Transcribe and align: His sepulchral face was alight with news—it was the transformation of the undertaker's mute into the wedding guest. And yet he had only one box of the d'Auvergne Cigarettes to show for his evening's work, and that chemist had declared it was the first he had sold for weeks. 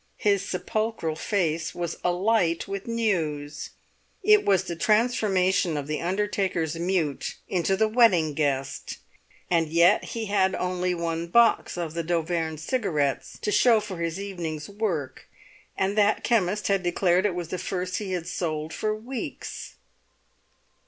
His 0.17 0.43
sepulchral 0.43 1.15
face 1.15 1.75
was 1.75 1.95
alight 2.03 2.67
with 2.67 2.87
news—it 2.87 4.43
was 4.43 4.63
the 4.63 4.75
transformation 4.75 5.77
of 5.77 5.85
the 5.85 6.01
undertaker's 6.01 6.73
mute 6.75 7.35
into 7.47 7.77
the 7.77 7.87
wedding 7.87 8.33
guest. 8.33 8.97
And 9.51 9.67
yet 9.69 10.05
he 10.05 10.25
had 10.25 10.55
only 10.55 10.95
one 10.95 11.27
box 11.27 11.77
of 11.77 11.93
the 11.93 12.01
d'Auvergne 12.01 12.57
Cigarettes 12.57 13.37
to 13.43 13.51
show 13.51 13.79
for 13.79 13.97
his 13.97 14.19
evening's 14.19 14.67
work, 14.67 15.27
and 15.77 15.95
that 15.99 16.23
chemist 16.23 16.67
had 16.67 16.81
declared 16.81 17.27
it 17.27 17.35
was 17.35 17.49
the 17.49 17.59
first 17.59 17.97
he 17.97 18.13
had 18.13 18.25
sold 18.25 18.73
for 18.73 18.95
weeks. 18.95 19.75